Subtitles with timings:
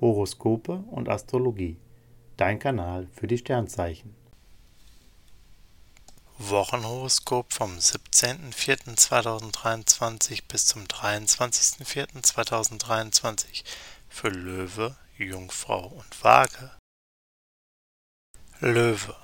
[0.00, 1.76] Horoskope und Astrologie.
[2.36, 4.14] Dein Kanal für die Sternzeichen.
[6.38, 13.64] Wochenhoroskop vom 17.04.2023 bis zum 23.04.2023
[14.08, 16.70] für Löwe, Jungfrau und Waage.
[18.60, 19.16] Löwe,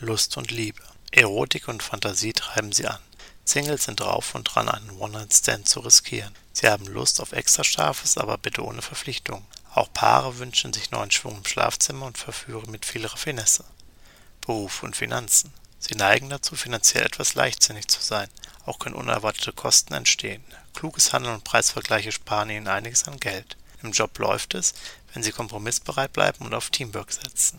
[0.00, 0.80] Lust und Liebe.
[1.10, 3.00] Erotik und Fantasie treiben sie an.
[3.44, 6.34] Singles sind drauf und dran, einen One-Night-Stand zu riskieren.
[6.54, 9.44] Sie haben Lust auf extra Scharfes, aber bitte ohne Verpflichtung.
[9.74, 13.64] Auch Paare wünschen sich neuen Schwung im Schlafzimmer und verführen mit viel Raffinesse.
[14.42, 15.52] Beruf und Finanzen.
[15.78, 18.28] Sie neigen dazu, finanziell etwas leichtsinnig zu sein.
[18.66, 20.44] Auch können unerwartete Kosten entstehen.
[20.74, 23.56] Kluges Handeln und Preisvergleiche sparen ihnen einiges an Geld.
[23.82, 24.74] Im Job läuft es,
[25.12, 27.58] wenn sie kompromissbereit bleiben und auf Teamwork setzen.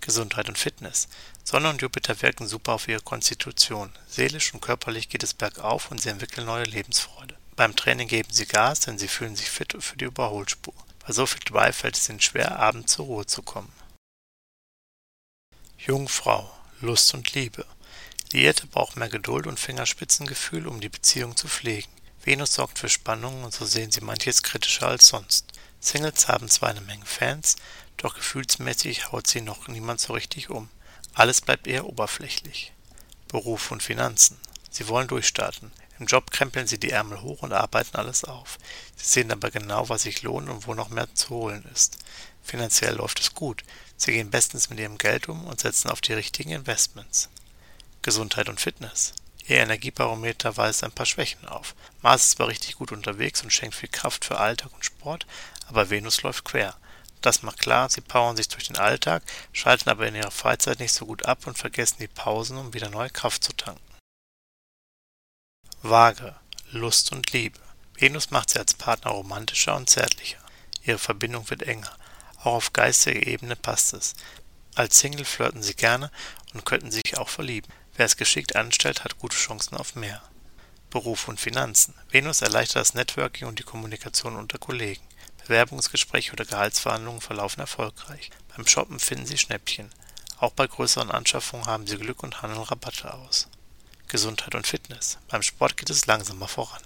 [0.00, 1.08] Gesundheit und Fitness.
[1.42, 3.90] Sonne und Jupiter wirken super auf ihre Konstitution.
[4.08, 7.36] Seelisch und körperlich geht es bergauf und sie entwickeln neue Lebensfreude.
[7.56, 10.74] Beim Training geben sie Gas, denn sie fühlen sich fit für die Überholspur.
[11.08, 13.72] Bei so viel Drive fällt es ihnen schwer, abends zur Ruhe zu kommen.
[15.78, 17.64] Jungfrau, Lust und Liebe.
[18.30, 21.90] Liierte brauchen mehr Geduld und Fingerspitzengefühl, um die Beziehung zu pflegen.
[22.22, 25.46] Venus sorgt für Spannungen und so sehen sie manches kritischer als sonst.
[25.80, 27.56] Singles haben zwar eine Menge Fans,
[27.96, 30.68] doch gefühlsmäßig haut sie noch niemand so richtig um.
[31.14, 32.74] Alles bleibt eher oberflächlich.
[33.28, 34.36] Beruf und Finanzen.
[34.70, 35.72] Sie wollen durchstarten.
[35.98, 38.58] Im Job krempeln sie die Ärmel hoch und arbeiten alles auf.
[38.96, 41.98] Sie sehen aber genau, was sich lohnt und wo noch mehr zu holen ist.
[42.42, 43.64] Finanziell läuft es gut.
[43.96, 47.28] Sie gehen bestens mit ihrem Geld um und setzen auf die richtigen Investments.
[48.02, 49.12] Gesundheit und Fitness.
[49.48, 51.74] Ihr Energiebarometer weist ein paar Schwächen auf.
[52.02, 55.26] Mars ist zwar richtig gut unterwegs und schenkt viel Kraft für Alltag und Sport,
[55.68, 56.76] aber Venus läuft quer.
[57.22, 60.92] Das macht klar, sie powern sich durch den Alltag, schalten aber in ihrer Freizeit nicht
[60.92, 63.87] so gut ab und vergessen die Pausen, um wieder neue Kraft zu tanken.
[65.82, 66.34] Waage,
[66.72, 67.60] Lust und Liebe.
[67.94, 70.38] Venus macht sie als Partner romantischer und zärtlicher.
[70.82, 71.96] Ihre Verbindung wird enger.
[72.40, 74.14] Auch auf geistiger Ebene passt es.
[74.74, 76.10] Als Single flirten sie gerne
[76.52, 77.72] und könnten sich auch verlieben.
[77.94, 80.20] Wer es geschickt anstellt, hat gute Chancen auf mehr.
[80.90, 81.94] Beruf und Finanzen.
[82.10, 85.02] Venus erleichtert das Networking und die Kommunikation unter Kollegen.
[85.46, 88.30] Bewerbungsgespräche oder Gehaltsverhandlungen verlaufen erfolgreich.
[88.48, 89.90] Beim Shoppen finden Sie Schnäppchen.
[90.40, 93.48] Auch bei größeren Anschaffungen haben Sie Glück und handeln Rabatte aus.
[94.08, 95.18] Gesundheit und Fitness.
[95.28, 96.82] Beim Sport geht es langsamer voran.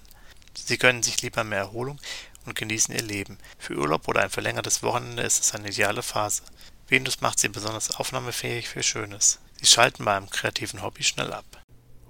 [0.55, 2.01] Sie gönnen sich lieber mehr Erholung
[2.47, 3.39] und genießen ihr Leben.
[3.59, 6.43] Für Urlaub oder ein verlängertes Wochenende ist es eine ideale Phase.
[6.89, 9.41] Venus macht sie besonders aufnahmefähig für Schönes.
[9.61, 11.45] Sie schalten bei einem kreativen Hobby schnell ab.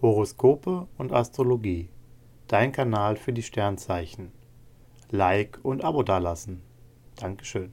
[0.00, 1.88] Horoskope und Astrologie.
[2.48, 4.32] Dein Kanal für die Sternzeichen.
[5.10, 6.62] Like und Abo dalassen.
[7.16, 7.72] Dankeschön.